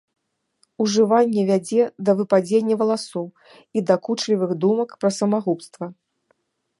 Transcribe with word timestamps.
Ужыванне 0.83 1.41
вядзе 1.49 1.83
да 2.07 2.11
выпадзення 2.21 2.75
валасоў 2.81 3.27
і 3.77 3.83
дакучлівых 3.91 4.51
думак 4.65 4.89
пра 5.05 5.09
самагубства. 5.19 5.85